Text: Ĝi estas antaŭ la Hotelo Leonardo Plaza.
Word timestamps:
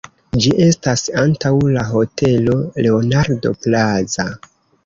Ĝi 0.43 0.53
estas 0.67 1.03
antaŭ 1.25 1.51
la 1.75 1.85
Hotelo 1.91 2.57
Leonardo 2.87 3.55
Plaza. 3.67 4.31